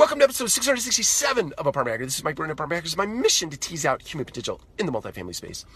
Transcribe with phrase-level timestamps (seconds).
[0.00, 2.06] Welcome to episode 667 of Apartment Hacker.
[2.06, 2.86] This is Mike Burnett, Apartment Hacker.
[2.86, 5.66] It's my mission to tease out human potential in the multifamily space.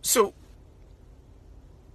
[0.00, 0.32] So,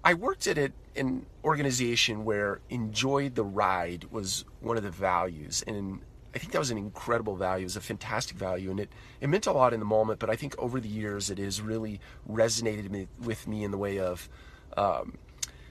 [0.04, 0.60] I worked at
[0.96, 5.63] an organization where enjoy the ride was one of the values.
[5.66, 6.02] And
[6.36, 7.63] I think that was an incredible value.
[7.63, 8.70] It was a fantastic value.
[8.70, 8.91] And it,
[9.21, 11.61] it meant a lot in the moment, but I think over the years it has
[11.61, 11.99] really
[12.29, 14.29] resonated with me in the way of
[14.77, 15.17] um,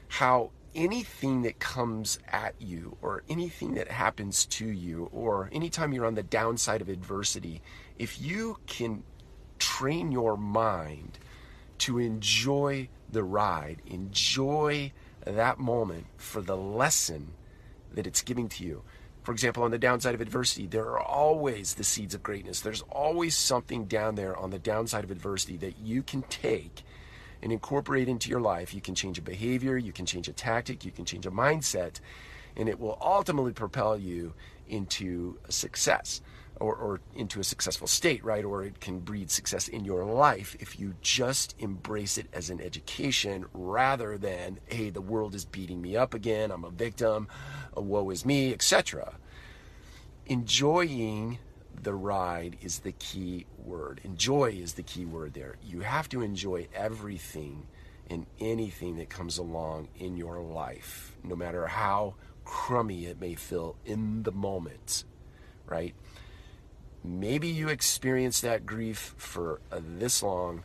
[0.09, 6.07] how anything that comes at you or anything that happens to you or anytime you're
[6.07, 7.63] on the downside of adversity,
[7.99, 9.03] if you can
[9.59, 11.19] train your mind
[11.79, 14.93] to enjoy the ride, enjoy
[15.25, 17.33] that moment for the lesson
[17.95, 18.83] that it's giving to you.
[19.23, 22.61] For example, on the downside of adversity, there are always the seeds of greatness.
[22.61, 26.85] There's always something down there on the downside of adversity that you can take
[27.45, 28.75] and incorporate into your life.
[28.75, 32.01] You can change a behavior, you can change a tactic, you can change a mindset,
[32.57, 34.33] and it will ultimately propel you
[34.67, 36.23] into success
[36.59, 38.45] or, or into a successful state, right?
[38.45, 42.63] Or it can breed success in your life if you just embrace it as an
[42.63, 47.29] education rather than, hey, the world is beating me up again, I'm a victim,
[47.77, 49.17] woe is me, etc.
[50.27, 51.39] Enjoying
[51.85, 54.01] the ride is the key word.
[54.05, 55.57] Enjoy is the key word there.
[55.63, 57.67] You have to enjoy everything
[58.11, 63.77] and anything that comes along in your life, no matter how crummy it may feel
[63.87, 65.05] in the moment,
[65.67, 65.95] right?
[67.03, 70.63] Maybe you experience that grief for this long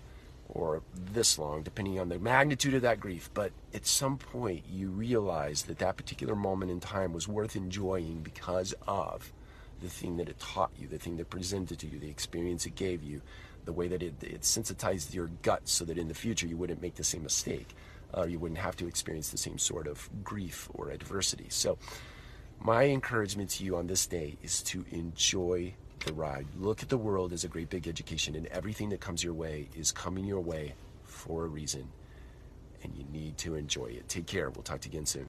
[0.48, 3.30] or this long, depending on the magnitude of that grief.
[3.34, 8.22] But at some point, you realize that that particular moment in time was worth enjoying
[8.22, 9.32] because of
[9.82, 12.76] the thing that it taught you, the thing that presented to you, the experience it
[12.76, 13.22] gave you,
[13.66, 16.82] the way that it, it sensitized your gut so that in the future you wouldn't
[16.82, 17.76] make the same mistake.
[18.16, 21.46] Uh, you wouldn't have to experience the same sort of grief or adversity.
[21.50, 21.78] So,
[22.60, 25.74] my encouragement to you on this day is to enjoy
[26.06, 26.48] the ride.
[26.58, 29.70] Look at the world as a great big education, and everything that comes your way
[29.76, 31.88] is coming your way for a reason,
[32.84, 34.10] and you need to enjoy it.
[34.10, 34.50] Take care.
[34.50, 35.18] We'll talk to you again soon.